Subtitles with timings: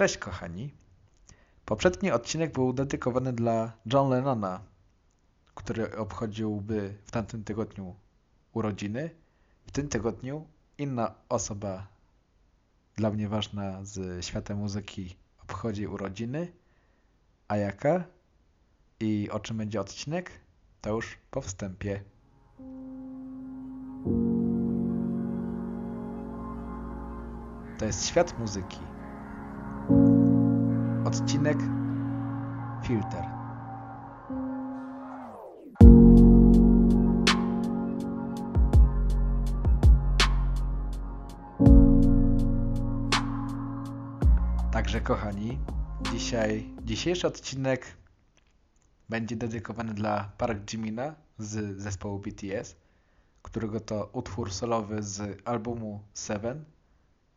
[0.00, 0.74] Cześć kochani.
[1.64, 4.60] Poprzedni odcinek był dedykowany dla John Lennona,
[5.54, 7.96] który obchodziłby w tamtym tygodniu
[8.52, 9.10] urodziny.
[9.66, 10.46] W tym tygodniu
[10.78, 11.86] inna osoba
[12.96, 16.52] dla mnie ważna z świata muzyki obchodzi urodziny.
[17.48, 18.04] A jaka?
[19.00, 20.30] I o czym będzie odcinek?
[20.80, 22.04] To już po wstępie.
[27.78, 28.99] To jest świat muzyki.
[31.10, 31.58] Odcinek
[32.84, 33.24] Filter.
[44.72, 45.58] Także kochani,
[46.12, 47.96] dzisiaj dzisiejszy odcinek
[49.08, 52.76] będzie dedykowany dla Park Jimina z zespołu BTS,
[53.42, 56.64] którego to utwór solowy z albumu Seven,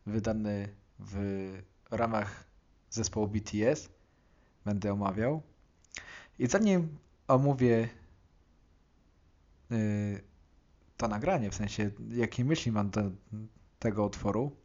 [0.06, 1.52] wydany w
[1.90, 2.53] ramach
[2.94, 3.88] zespołu BTS
[4.64, 5.42] będę omawiał.
[6.38, 7.88] I zanim omówię
[9.70, 10.20] yy,
[10.96, 13.02] to nagranie, w sensie jakie myśli mam do
[13.78, 14.56] tego utworu,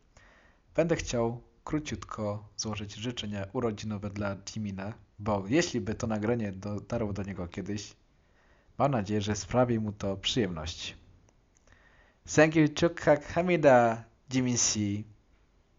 [0.76, 7.24] będę chciał króciutko złożyć życzenia urodzinowe dla Jimina, bo jeśli by to nagranie dotarło do
[7.24, 7.96] niego kiedyś,
[8.78, 10.98] mam nadzieję, że sprawi mu to przyjemność.
[12.36, 14.80] Thank you, Chukkak Hamida, Jimin C.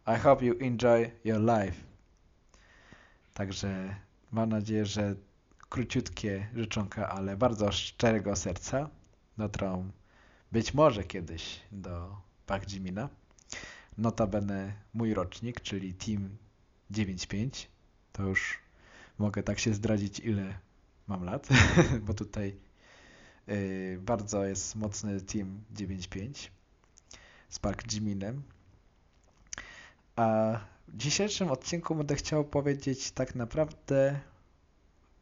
[0.07, 1.89] I hope you enjoy your life.
[3.41, 3.96] Także
[4.33, 5.14] mam nadzieję, że
[5.69, 8.91] króciutkie życzonka, ale bardzo szczerego serca
[9.38, 9.91] dotrą
[10.52, 13.08] być może kiedyś do Park Jimina.
[13.98, 16.36] Notabene mój rocznik, czyli Team
[16.91, 17.68] 95.
[18.12, 18.58] To już
[19.18, 20.58] mogę tak się zdradzić, ile
[21.06, 21.48] mam lat,
[22.06, 22.56] bo tutaj
[23.46, 26.52] yy, bardzo jest mocny Team 95
[27.48, 28.42] z Park Jiminem.
[30.16, 30.61] A
[30.92, 34.20] w dzisiejszym odcinku będę chciał powiedzieć tak naprawdę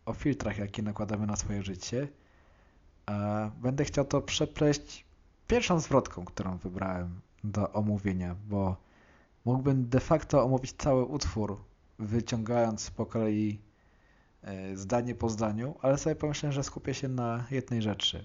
[0.06, 2.08] o filtrach, jakie nakładamy na swoje życie.
[3.62, 5.05] Będę chciał to przepleść
[5.48, 8.77] pierwszą zwrotką, którą wybrałem do omówienia, bo
[9.45, 11.61] mógłbym de facto omówić cały utwór,
[11.98, 13.58] wyciągając po kolei
[14.42, 18.24] e, zdanie po zdaniu, ale sobie pomyślałem, że skupię się na jednej rzeczy.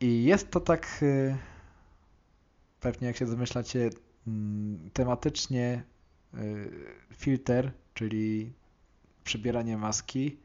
[0.00, 1.36] I jest to tak, e,
[2.80, 3.90] pewnie jak się domyślacie,
[4.26, 5.82] mm, tematycznie
[7.16, 8.52] filter, czyli
[9.28, 10.38] przybieranie maski.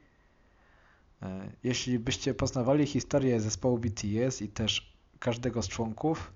[1.24, 1.26] Y,
[1.64, 6.34] jeśli byście poznawali historię zespołu BTS i też każdego z członków,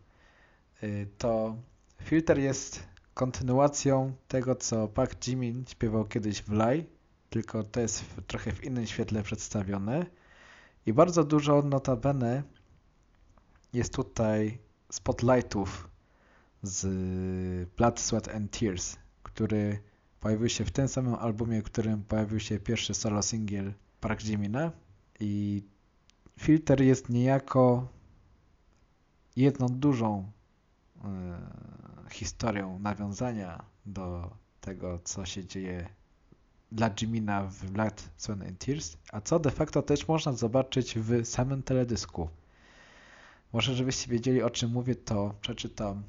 [0.84, 1.56] y, to
[2.04, 6.86] filter jest kontynuacją tego, co Park Jimin śpiewał kiedyś w Lie,
[7.30, 10.06] tylko to jest w, trochę w innym świetle przedstawione.
[10.86, 12.44] I bardzo dużo notabene
[13.74, 14.58] jest tutaj
[14.92, 15.90] spotlightów
[16.64, 18.98] z Blood, Sweat and Tears
[19.38, 19.80] który
[20.20, 24.72] pojawił się w tym samym albumie, w którym pojawił się pierwszy solo singiel Park Jimina
[25.20, 25.64] i
[26.40, 27.88] Filter jest niejako
[29.36, 30.32] jedną dużą
[30.96, 34.32] y, historią nawiązania do
[34.62, 35.90] tego, co się dzieje
[36.72, 41.26] dla Jimina w Blood, Sweat and Tears, a co de facto też można zobaczyć w
[41.26, 42.30] samym teledysku.
[43.54, 46.04] Może żebyście wiedzieli o czym mówię, to przeczytam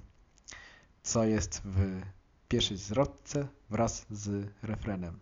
[1.02, 2.02] co jest w
[2.48, 5.18] pierwszej zwrotce wraz z refrenem.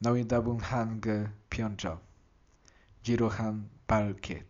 [0.00, 1.98] Noidabun hange pyeonjo.
[3.04, 4.44] Jirohan balkie.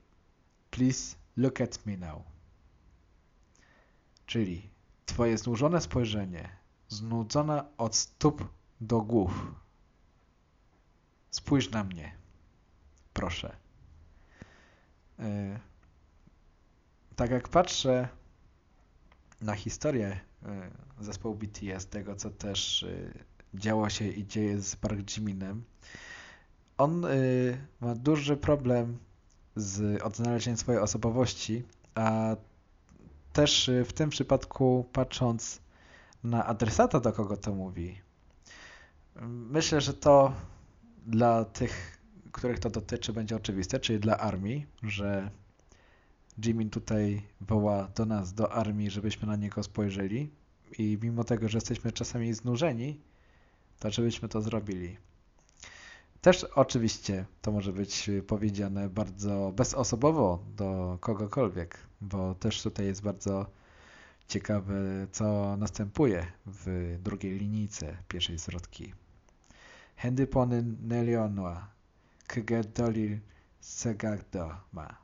[0.71, 2.23] Please look at me now.
[4.27, 4.71] Czyli
[5.07, 6.49] twoje znużone spojrzenie,
[6.89, 8.49] znudzona od stóp
[8.81, 9.55] do głów.
[11.31, 12.15] Spójrz na mnie.
[13.13, 13.57] Proszę.
[15.19, 15.25] Yy,
[17.17, 18.09] tak jak patrzę
[19.41, 20.21] na historię
[21.01, 25.65] zespołu BTS, tego co też e, działo się i dzieje z Park Jiminem.
[26.79, 27.09] On e,
[27.81, 28.99] ma duży problem
[29.57, 31.63] z odnalezieniem swojej osobowości,
[31.95, 32.37] a
[33.33, 35.61] też w tym przypadku patrząc
[36.25, 38.01] na adresata, do kogo to mówi,
[39.27, 40.35] myślę, że to
[41.07, 42.01] dla tych,
[42.33, 45.31] których to dotyczy, będzie oczywiste, czyli dla armii, że
[46.39, 50.31] Jimin tutaj woła do nas, do armii, żebyśmy na niego spojrzeli
[50.79, 53.01] i mimo tego, że jesteśmy czasami znużeni,
[53.79, 54.97] to żebyśmy to zrobili.
[56.21, 63.47] Też oczywiście to może być powiedziane bardzo bezosobowo do kogokolwiek, bo też tutaj jest bardzo
[64.29, 64.75] ciekawe,
[65.13, 68.95] co następuje w drugiej linijce pierwszej zwrotki.
[69.97, 71.69] Hendypony nelionwa,
[72.27, 73.19] kgedolil
[73.61, 75.04] segagdo ma.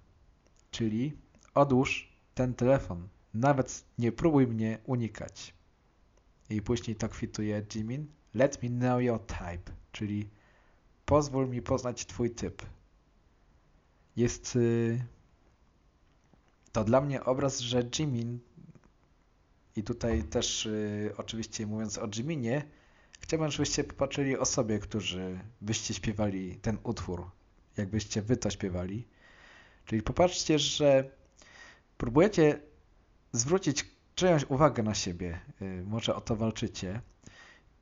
[0.70, 1.12] Czyli
[1.54, 5.54] odłóż ten telefon, nawet nie próbuj mnie unikać.
[6.50, 10.28] I później to kwituje Jimin, let me know your type, czyli
[11.06, 12.62] pozwól mi poznać twój typ.
[14.16, 15.04] Jest y,
[16.72, 18.38] to dla mnie obraz, że Jimin
[19.76, 22.62] i tutaj też y, oczywiście mówiąc o Jiminie,
[23.20, 27.30] chciałbym, żebyście popatrzyli o sobie, którzy byście śpiewali ten utwór,
[27.76, 29.06] jakbyście wy to śpiewali.
[29.90, 31.10] Czyli popatrzcie, że
[31.96, 32.60] próbujecie
[33.32, 37.00] zwrócić czyjąś uwagę na siebie, y, może o to walczycie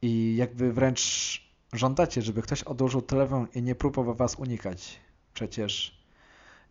[0.03, 1.03] i jakby wręcz
[1.73, 5.01] żądacie, żeby ktoś odłożył telefon i nie próbował was unikać.
[5.35, 6.03] Przecież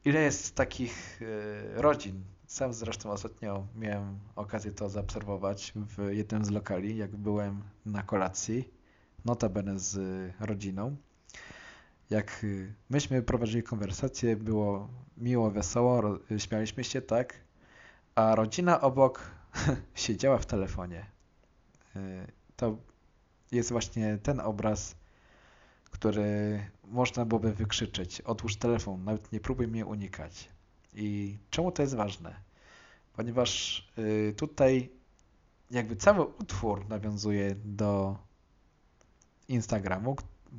[0.06, 1.26] ile jest takich y,
[1.76, 8.04] rodzin, sam zresztą ostatnio miałem okazję to zaobserwować w jednym z lokali, jak byłem na
[8.04, 8.70] kolacji,
[9.26, 10.00] notabene z
[10.40, 10.96] rodziną.
[12.10, 17.34] Jak y, myśmy prowadzili konwersację, było miło, wesoło, śmialiśmy się, tak,
[18.16, 19.32] a rodzina obok
[19.96, 21.06] siedziała w telefonie.
[21.96, 22.78] Y, to
[23.52, 24.96] jest właśnie ten obraz,
[25.92, 28.22] który można byłoby wykrzyczeć.
[28.22, 30.50] Otwórz telefon, nawet nie próbuj mnie unikać.
[30.96, 32.36] I czemu to jest ważne?
[33.14, 34.90] Ponieważ y, tutaj
[35.72, 38.18] jakby cały utwór nawiązuje do
[39.48, 40.16] Instagramu,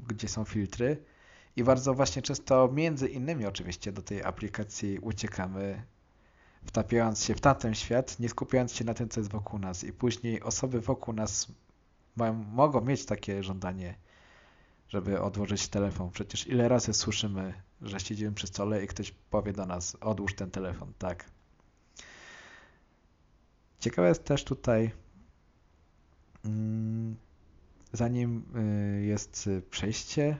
[0.08, 1.04] gdzie są filtry
[1.58, 5.82] i bardzo właśnie często między innymi oczywiście do tej aplikacji uciekamy,
[6.64, 9.92] wtapiając się w tamten świat, nie skupiając się na tym, co jest wokół nas i
[9.92, 11.52] później osoby wokół nas
[12.16, 13.94] mają, mogą mieć takie żądanie,
[14.88, 16.10] żeby odłożyć telefon.
[16.10, 20.50] Przecież ile razy słyszymy, że siedzimy przy stole i ktoś powie do nas, odłóż ten
[20.50, 21.30] telefon, tak.
[23.80, 24.90] Ciekawe jest też tutaj,
[26.44, 27.16] mm,
[27.92, 28.44] zanim
[29.00, 30.38] y, jest przejście,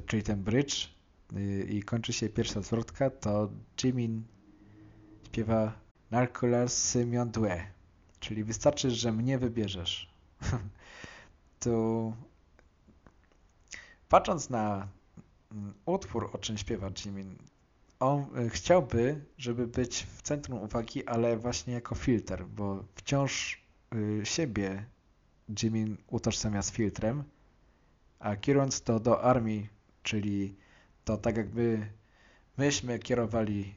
[0.00, 0.88] czyli ten bridge
[1.36, 3.50] y, i kończy się pierwsza zwrotka, to
[3.82, 4.22] Jimin
[5.26, 5.72] śpiewa
[6.10, 7.66] Narcolas Symion Due,
[8.20, 10.10] czyli wystarczy, że mnie wybierzesz.
[11.60, 12.12] tu
[14.08, 14.88] patrząc na
[15.52, 17.36] mm, utwór, o czym śpiewa Jimin,
[18.00, 23.62] on y, chciałby, żeby być w centrum uwagi, ale właśnie jako filtr, bo wciąż
[23.94, 24.84] y, siebie
[25.62, 27.24] Jimin utożsamia z filtrem,
[28.18, 29.68] a kierując to do armii,
[30.02, 30.56] czyli
[31.04, 31.86] to tak jakby
[32.58, 33.74] myśmy kierowali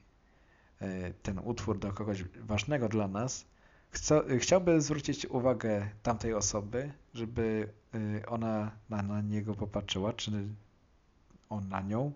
[0.82, 3.46] y, ten utwór do kogoś ważnego dla nas,
[4.40, 7.70] chciałby zwrócić uwagę tamtej osoby, żeby
[8.28, 10.32] ona na, na niego popatrzyła, czy
[11.50, 12.12] on na nią,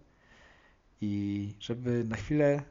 [1.01, 2.63] i żeby na chwilę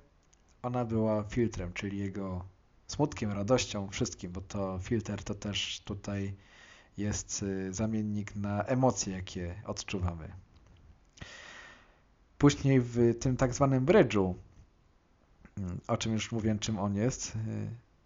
[0.63, 2.45] ona była filtrem, czyli jego
[2.87, 6.35] smutkiem, radością, wszystkim, bo to filtr to też tutaj
[6.99, 10.33] jest y, zamiennik na emocje, jakie odczuwamy.
[12.39, 14.35] Później w tym tak zwanym bridge'u,
[15.59, 17.39] mm, o czym już mówiłem, czym on jest, y,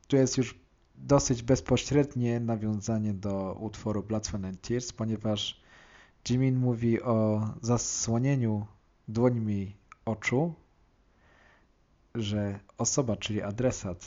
[0.09, 0.61] tu jest już
[0.95, 5.61] dosyć bezpośrednie nawiązanie do utworu Blood, Sweat and Tears, ponieważ
[6.29, 8.67] Jimin mówi o zasłonieniu
[9.09, 10.55] dłońmi oczu,
[12.15, 14.07] że osoba, czyli adresat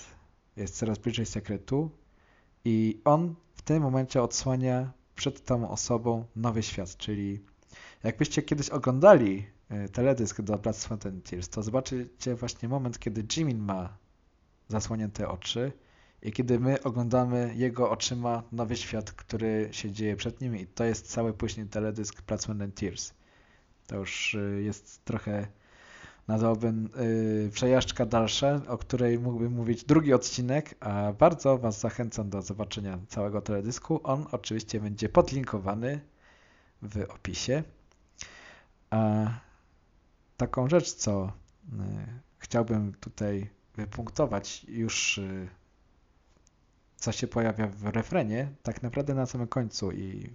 [0.55, 1.91] jest coraz bliżej sekretu
[2.65, 7.39] i on w tym momencie odsłania przed tą osobą nowy świat, czyli
[8.03, 9.54] jakbyście kiedyś oglądali
[9.91, 10.87] teledysk do Blood,
[11.23, 13.97] Tears, to zobaczycie właśnie moment, kiedy Jimin ma
[14.67, 15.71] zasłonięte oczy
[16.21, 20.83] i kiedy my oglądamy jego oczyma nowy świat, który się dzieje przed nim i to
[20.83, 23.13] jest cały później teledysk Blood, Tears.
[23.87, 25.47] To już e, jest trochę
[26.27, 26.89] nazwałbym
[27.43, 32.99] yy, przejażdżka dalsza, o której mógłbym mówić drugi odcinek, a bardzo Was zachęcam do zobaczenia
[33.07, 33.99] całego teledysku.
[34.03, 35.99] On oczywiście będzie podlinkowany
[36.81, 37.63] w opisie.
[38.89, 39.27] A
[40.37, 41.31] taką rzecz, co
[41.71, 41.79] yy,
[42.37, 45.47] chciałbym tutaj wypunktować już yy,
[46.95, 50.29] co się pojawia w refrenie, tak naprawdę na samym końcu i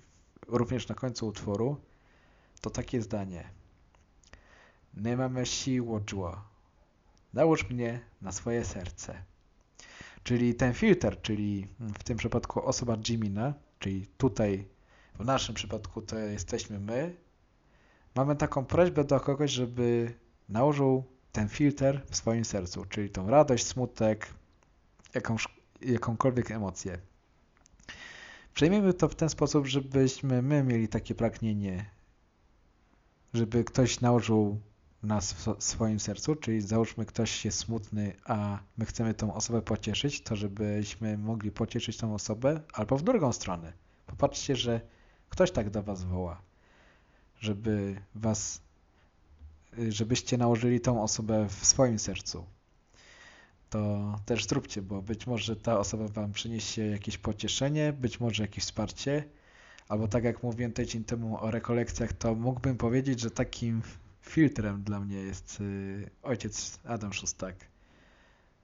[0.49, 1.77] również na końcu utworu,
[2.61, 3.45] to takie zdanie–
[4.95, 6.45] nie mamy siły zło.
[7.35, 9.23] Nałóż mnie na swoje serce.
[10.23, 14.69] Czyli ten filtr, czyli w tym przypadku osoba Jimina, czyli tutaj
[15.19, 17.17] w naszym przypadku to jesteśmy my,
[18.15, 20.15] mamy taką prośbę do kogoś, żeby
[20.49, 24.27] nałożył ten filtr w swoim sercu, czyli tą radość, smutek,
[25.15, 25.49] jakąś,
[25.83, 26.99] jakąkolwiek emocję.
[28.55, 31.91] Przejmijmy to w ten sposób, żebyśmy my mieli takie pragnienie,
[33.35, 34.61] żeby ktoś nałożył
[35.03, 40.21] nas w swoim sercu, czyli załóżmy ktoś jest smutny, a my chcemy tą osobę pocieszyć,
[40.21, 43.73] to żebyśmy mogli pocieszyć tą osobę, albo w drugą stronę.
[44.07, 44.81] Popatrzcie, że
[45.29, 46.43] ktoś tak do was woła,
[47.41, 48.61] żeby was,
[49.89, 52.47] żebyście nałożyli tą osobę w swoim sercu.
[53.71, 58.65] To też zróbcie, bo być może ta osoba wam przyniesie jakieś pocieszenie, być może jakieś
[58.65, 59.25] wsparcie,
[59.89, 63.83] albo tak jak mówiłem tydzień temu o rekolekcjach, to mógłbym powiedzieć, że takim
[64.23, 67.55] filtrem dla mnie jest y, ojciec Adam Szustak,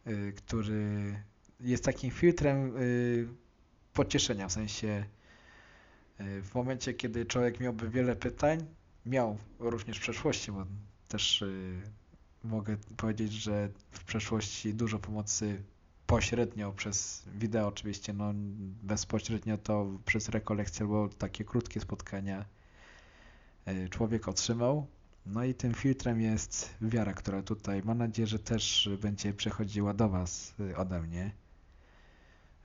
[0.07, 1.17] y, który
[1.61, 3.29] jest takim filtrem y,
[3.93, 5.05] pocieszenia, w sensie
[6.19, 8.67] w momencie, kiedy człowiek miałby wiele pytań,
[9.07, 10.67] miał również w przeszłości, bo
[11.09, 11.45] też
[12.45, 15.63] mogę powiedzieć, że w przeszłości dużo pomocy
[16.07, 18.33] pośrednio przez wideo oczywiście, no
[18.83, 22.45] bezpośrednio to przez rekolekcję, bo takie krótkie spotkania
[23.91, 24.87] człowiek otrzymał.
[25.27, 30.09] No i tym filtrem jest wiara, która tutaj mam nadzieję, że też będzie przechodziła do
[30.09, 31.31] Was ode mnie.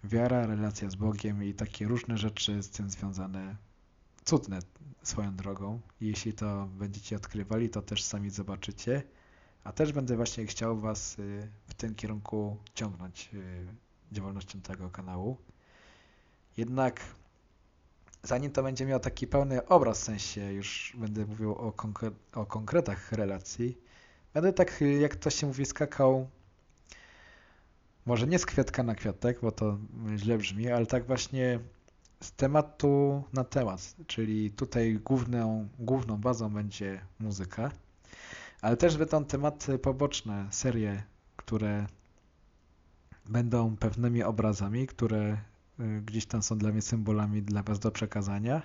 [0.04, 3.56] Wiara, relacja z Bogiem i takie różne rzeczy z tym związane,
[4.26, 4.60] cudne
[5.04, 5.80] swoją drogą.
[6.02, 9.04] Jeśli to będziecie odkrywali, to też sami zobaczycie.
[9.64, 13.66] A też będę właśnie chciał Was y, w tym kierunku ciągnąć y,
[14.12, 15.38] działalnością tego kanału.
[16.58, 17.02] Jednak
[18.24, 22.46] zanim to będzie miał taki pełny obraz, w sensie już będę mówił o, konkre o
[22.46, 23.78] konkretach relacji,
[24.34, 26.30] będę tak, jak to się mówi, skakał
[28.06, 29.78] może nie z kwiatka na kwiatek, bo to
[30.18, 31.60] źle brzmi, ale tak właśnie
[32.20, 37.72] z tematu na temat, czyli tutaj główną, główną bazą będzie muzyka,
[38.62, 41.04] ale też będą tematy poboczne, serie,
[41.36, 41.88] które
[43.30, 45.38] będą pewnymi obrazami, które
[45.82, 48.62] Y, gdzieś tam są dla mnie symbolami dla Was do przekazania.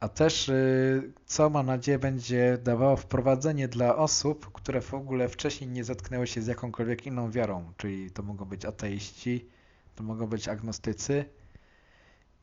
[0.00, 5.70] A też, y, co mam nadzieję, będzie dawało wprowadzenie dla osób, które w ogóle wcześniej
[5.70, 9.46] nie zetknęły się z jakąkolwiek inną wiarą, czyli to mogą być ateiści,
[9.94, 11.24] to mogą być agnostycy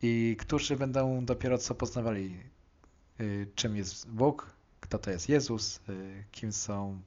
[0.01, 2.39] i którzy będą dopiero co poznawali,
[3.19, 5.79] y, czym jest Bóg, kto to jest Jezus,
[6.31, 7.01] kim są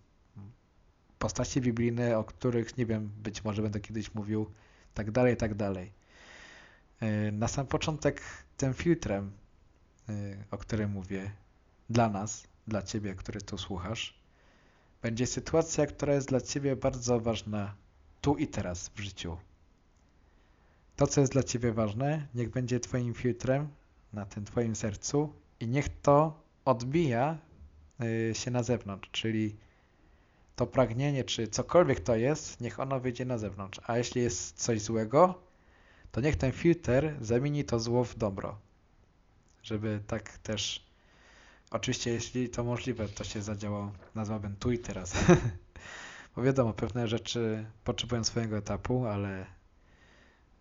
[1.18, 4.50] postacie biblijne, o których, nie wiem, być może będę kiedyś mówił,
[4.94, 5.92] tak dalej, tak dalej.
[7.32, 8.22] Na sam początek
[8.56, 9.32] tym filtrem,
[10.50, 11.30] o którym mówię,
[11.90, 14.14] dla nas, dla Ciebie, który tu słuchasz,
[15.02, 17.74] będzie sytuacja, która jest dla Ciebie bardzo ważna
[18.20, 19.36] tu i teraz w życiu.
[20.96, 23.68] To, co jest dla Ciebie ważne, niech będzie Twoim filtrem
[24.12, 27.38] na tym Twoim sercu i niech to odbija
[28.00, 29.56] e, się na zewnątrz, czyli
[30.56, 33.80] to pragnienie, czy cokolwiek to jest, niech ono wyjdzie na zewnątrz.
[33.86, 35.34] A jeśli jest coś złego,
[36.12, 38.58] to niech ten filtr zamieni to zło w dobro.
[39.68, 40.86] Żeby tak też,
[41.70, 45.14] oczywiście jeśli to możliwe, to się zadziało, nazwałbym tu i teraz.
[46.36, 49.46] Bo wiadomo, pewne rzeczy potrzebują swojego etapu, ale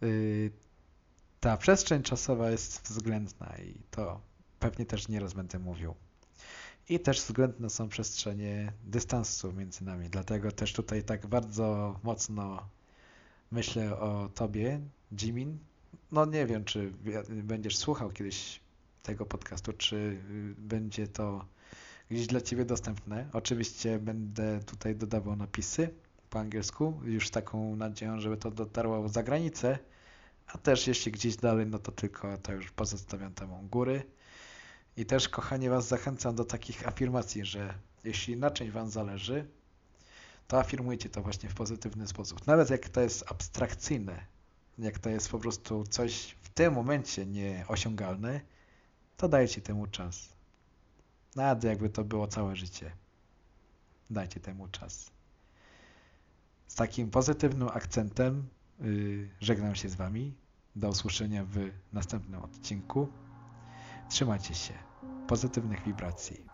[0.01, 0.51] yy,
[1.39, 4.21] ta przestrzeń czasowa jest względna i to
[4.59, 5.95] pewnie też nieraz będę mówił.
[6.89, 12.69] I też względne są przestrzenie dystansu między nami, dlatego też tutaj tak bardzo mocno
[13.51, 15.57] myślę o tobie, Jimin.
[16.11, 16.93] No nie wiem, czy
[17.43, 18.66] będziesz słuchał kiedyś
[19.07, 21.45] tego podcastu, czy y, będzie to
[22.11, 23.29] gdzieś dla ciebie dostępne.
[23.33, 25.89] Oczywiście będę tutaj dodawał napisy
[26.29, 29.79] po angielsku, już z taką nadzieją, żeby to dotarło za granicę,
[30.47, 34.03] a też jeśli gdzieś dalej, no to tylko to już pozostawiam tam góry.
[34.97, 37.73] I też, kochanie, Was zachęcam do takich afirmacji, że
[38.03, 39.47] jeśli na czymś Wam zależy,
[40.47, 42.47] to afirmujcie to właśnie w pozytywny sposób.
[42.47, 44.25] Nawet jak to jest abstrakcyjne,
[44.77, 48.41] jak to jest po prostu coś w tym momencie nieosiągalne,
[49.17, 50.29] to dajcie temu czas.
[51.35, 52.91] Nawet jakby to było całe życie.
[54.09, 55.11] Dajcie temu czas.
[56.67, 58.47] Z takim pozytywnym akcentem
[58.79, 60.33] yy, żegnam się z Wami.
[60.75, 61.57] Do usłyszenia w
[61.93, 63.07] następnym odcinku.
[64.09, 64.73] Trzymajcie się.
[65.27, 66.45] Pozytywnych wibracji.